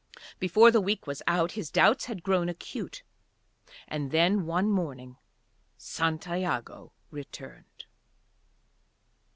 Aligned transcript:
Before 0.39 0.71
the 0.71 0.81
week 0.81 1.05
was 1.05 1.21
out 1.27 1.51
his 1.51 1.69
doubts 1.69 2.05
had 2.05 2.23
grown 2.23 2.49
acute. 2.49 3.03
And 3.87 4.09
then 4.09 4.47
one 4.47 4.67
morning, 4.67 5.17
Santiago 5.77 6.91
returned. 7.11 7.85